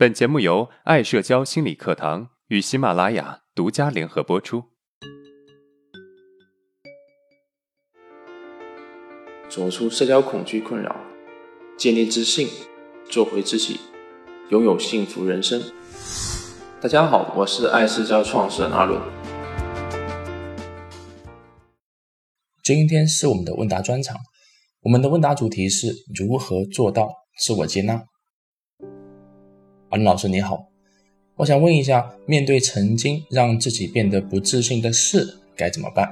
[0.00, 4.64] 本节目由爱社交心理课堂与喜马拉雅独家联合播出。
[9.50, 10.96] 走出社交恐惧困扰，
[11.76, 12.48] 建立自信，
[13.10, 13.78] 做回自己，
[14.48, 15.62] 拥有幸福人生。
[16.80, 18.98] 大家好，我是爱社交创始人阿伦。
[22.64, 24.16] 今天是我们的问答专场，
[24.80, 25.88] 我们的问答主题是
[26.18, 28.02] 如何做到自我接纳。
[29.90, 30.68] 安老师你好，
[31.34, 36.08] 我想问一下，面对曾经让自己变得不自信的事，该怎么办？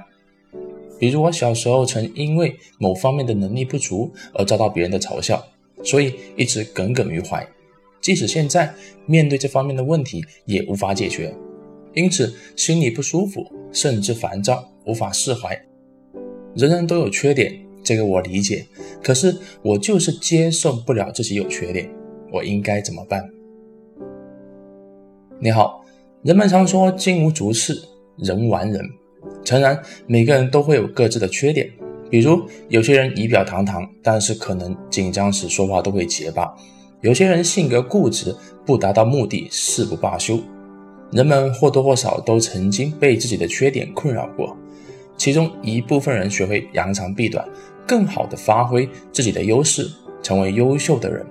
[0.98, 5.40] 比如我小时候曾因为某方面的能力不足而遭到别人的嘲笑，
[5.84, 7.46] 所以一直耿耿于怀。
[8.00, 8.74] 即使现在
[9.06, 11.32] 面对这方面的问题也无法解决，
[11.94, 15.56] 因此心里不舒服，甚至烦躁，无法释怀。
[16.56, 18.66] 人人都有缺点，这个我理解。
[19.04, 21.88] 可是我就是接受不了自己有缺点，
[22.32, 23.24] 我应该怎么办？
[25.40, 25.84] 你好，
[26.24, 27.72] 人们常说金无足赤，
[28.16, 28.84] 人无完人。
[29.44, 31.70] 诚然，每个人都会有各自的缺点，
[32.10, 36.44] 比如有些人仪表堂堂，但是可能紧张时说话都会结巴；
[37.02, 38.34] 有些人性格固执，
[38.66, 40.40] 不达到目的誓不罢休。
[41.12, 44.56] 人们或多或少都曾经被自己的缺点困扰过，
[45.16, 47.48] 其中一部分人学会扬长避短，
[47.86, 49.88] 更好地发挥自己的优势，
[50.20, 51.24] 成为优秀的人。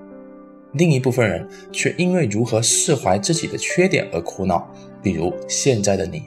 [0.72, 4.68] 另一部分人却因为如何释怀自己的缺点而苦恼，
[5.02, 6.22] 比如现在的你。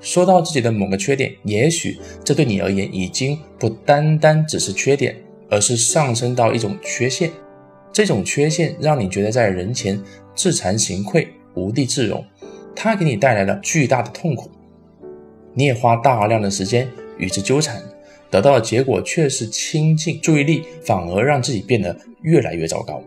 [0.00, 5.16] 说到自己的某个缺点，也许这对你而言已经不单单只是缺点，
[5.48, 7.30] 而是上升到一种缺陷。
[7.92, 9.98] 这种缺陷让你觉得在人前
[10.34, 12.24] 自惭形愧、无地自容，
[12.74, 14.50] 它给你带来了巨大的痛苦。
[15.54, 17.80] 你也花大量的时间与之纠缠，
[18.30, 23.02] 得到的结果却是倾尽注意力，反而让自己变得越来越糟糕。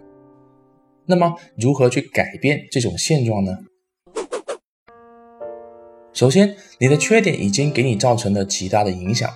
[1.10, 3.58] 那么，如何去改变这种现状呢？
[6.12, 9.30] 首先，你的缺点已经给你造成了极大的影响，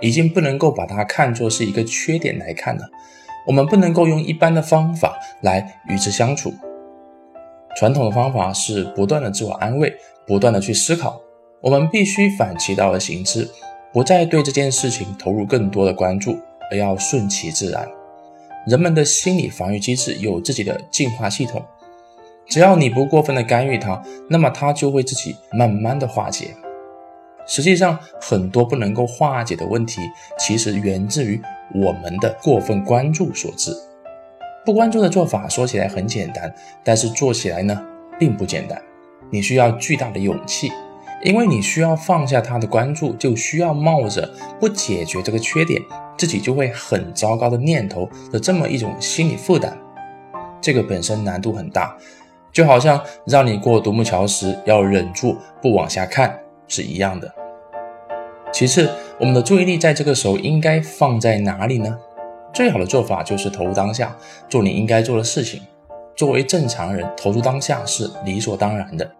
[0.00, 2.82] 已经不能够把它看作是一个缺点来看了。
[3.46, 6.52] 我们不能够用一般的方法来与之相处。
[7.76, 9.94] 传统的方法是不断的自我安慰，
[10.26, 11.20] 不断的去思考。
[11.62, 13.48] 我们必须反其道而行之，
[13.92, 16.38] 不再对这件事情投入更多的关注，
[16.70, 17.88] 而要顺其自然。
[18.66, 21.62] 人们的心理防御机制有自己的进化系统，
[22.46, 26.54] 只要你不过分的干预它，那么它就会自己慢慢的化解。
[27.46, 30.00] 实际上，很多不能够化解的问题，
[30.38, 31.38] 其实源自于
[31.74, 33.70] 我们的过分关注所致。
[34.64, 37.84] 不关注的做法说起来很简单，但是做起来呢，
[38.18, 38.80] 并不简单。
[39.30, 40.72] 你需要巨大的勇气，
[41.22, 44.28] 因为你需要放下他的关注，就需要冒着
[44.60, 45.80] 不解决这个缺点。
[46.16, 49.76] 自己就会很糟糕的念头的这么一种心理负担，
[50.60, 51.96] 这个本身难度很大，
[52.52, 56.38] 就好像让你过独木桥时要忍住不往下看
[56.68, 57.34] 是一样的。
[58.52, 58.88] 其次，
[59.18, 61.98] 我们的注意力在这个时候应该放在哪里呢？
[62.52, 64.16] 最好的做法就是投入当下，
[64.48, 65.60] 做你应该做的事情。
[66.14, 69.10] 作为正常人，投入当下是理所当然的。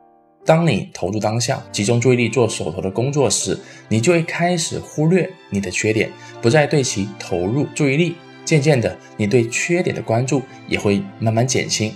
[0.44, 6.10] 当你投入当下，集中注意力做手头的工作时，你就会开始忽略你的缺点，
[6.42, 8.16] 不再对其投入注意力。
[8.44, 11.94] 渐渐的，你对缺点的关注也会慢慢减轻。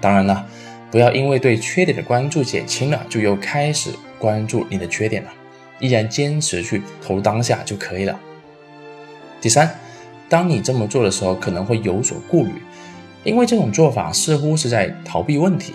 [0.00, 0.44] 当然了，
[0.90, 5.30] 不要因为对缺点的关注减轻了，就又开始关注你的缺点了。
[5.78, 8.18] 依然坚持去投入当下就可以了。
[9.40, 9.78] 第三，
[10.28, 12.50] 当你这么做的时候，可能会有所顾虑，
[13.22, 15.74] 因为这种做法似乎是在逃避问题。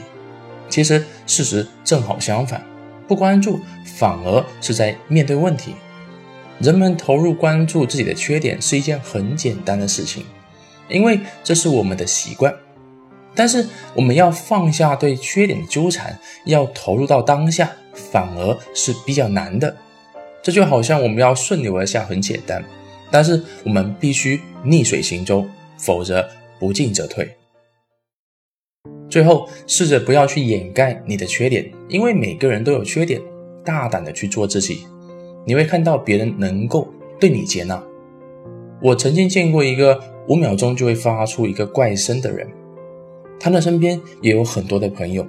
[0.67, 2.63] 其实事实正好相反，
[3.07, 3.59] 不关注
[3.97, 5.75] 反而是在面对问题。
[6.59, 10.25] 人们投入关注自己的缺点是一件很简单的事情，
[10.88, 12.53] 因为这是我们的习惯。
[13.35, 19.75] 但是我们要放下对缺点的纠缠，要投入到当下，反而是比较难的。
[20.44, 22.63] 这就好像我们要顺流而下很简单，
[23.09, 25.47] 但是我们必须逆水行舟，
[25.78, 26.29] 否则
[26.59, 27.35] 不进则退。
[29.13, 33.21] 最后，试着不要去掩盖你的缺点，因为每个人都有缺点。
[33.63, 34.88] 大胆的去做自己，
[35.45, 36.88] 你会看到别人能够
[37.19, 37.80] 对你接纳。
[38.81, 42.48] 我曾经见过一个五秒钟就会发出一个怪声的人，
[43.39, 45.24] 他的身边也有很多的朋友。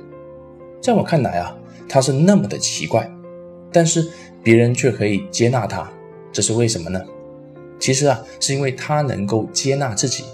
[0.80, 1.54] 在我看来啊，
[1.86, 3.06] 他是那么的奇怪，
[3.70, 4.08] 但是
[4.42, 5.92] 别人却可以接纳他，
[6.32, 6.98] 这是为什么呢？
[7.78, 10.24] 其实啊，是因为他能够接纳自己，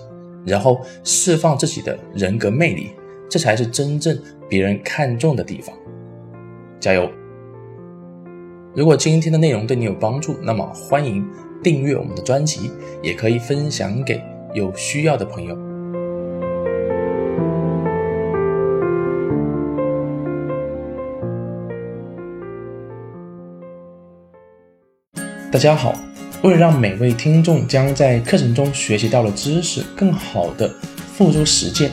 [0.47, 2.91] 然后释放自己的人格魅力。
[3.31, 4.19] 这才是真正
[4.49, 5.73] 别人看重的地方。
[6.81, 7.09] 加油！
[8.75, 11.25] 如果今天的内容对你有帮助那么欢迎
[11.63, 12.71] 订阅我们的专辑
[13.03, 14.23] 也可以分享给
[14.55, 15.57] 有需要的朋友。
[25.53, 25.95] 大家好
[26.43, 30.69] 为了让每位听众将在课程中学习到的知识更好的
[31.13, 31.91] 付诸实践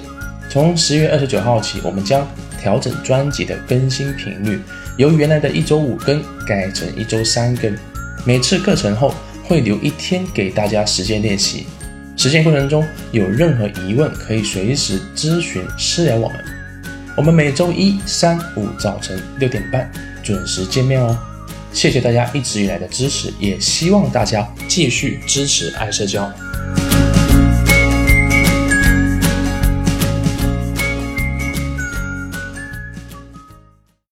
[0.49, 2.27] 从十月二十九号起，我们将
[2.59, 4.59] 调整专辑的更新频率，
[4.97, 7.73] 由原来的一周五更改成一周三更。
[8.25, 9.13] 每次课程后
[9.43, 11.65] 会留一天给大家实践练习，
[12.15, 16.37] 实践过程中有任何疑问可以随时咨询私聊我们。
[17.15, 19.89] 我们每周一、三、五早晨六点半
[20.23, 21.17] 准时见面哦。
[21.73, 26.31] 谢谢大家一直以来的支持，也希望大家继续支持爱社交。